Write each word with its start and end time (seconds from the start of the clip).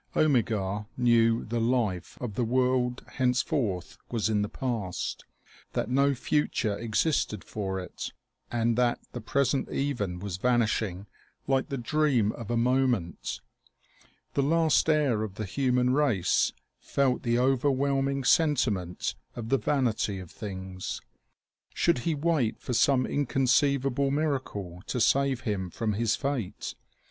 Omegar 0.15 0.87
knew 0.97 1.45
the 1.45 1.59
life 1.59 2.17
of 2.19 2.33
the 2.33 2.43
world 2.43 3.05
hence 3.17 3.43
forth 3.43 3.99
was 4.09 4.29
in 4.31 4.41
the 4.41 4.49
past, 4.49 5.25
that 5.73 5.91
no 5.91 6.15
future 6.15 6.75
existed 6.79 7.43
for 7.43 7.79
it, 7.79 8.11
and 8.51 8.75
that 8.79 8.97
the 9.11 9.21
present 9.21 9.69
even 9.69 10.17
was 10.17 10.37
vanishing 10.37 11.05
like 11.45 11.69
the 11.69 11.77
dream 11.77 12.31
of 12.31 12.49
a 12.49 12.57
moment. 12.57 13.41
The 14.33 14.41
last 14.41 14.89
heir 14.89 15.21
of 15.21 15.35
the 15.35 15.45
human 15.45 15.91
race 15.93 16.51
felt 16.79 17.21
the 17.21 17.37
overwhelming 17.37 18.23
sentiment 18.23 19.13
of 19.35 19.49
the 19.49 19.59
vanity 19.59 20.17
of 20.17 20.31
things. 20.31 20.99
Should 21.75 21.99
he 21.99 22.15
wait 22.15 22.59
for 22.59 22.73
some 22.73 23.05
inconceivable 23.05 24.09
miracle 24.09 24.81
to 24.87 24.99
save 24.99 25.41
him 25.41 25.69
from 25.69 25.93
his 25.93 26.15
fate? 26.15 26.73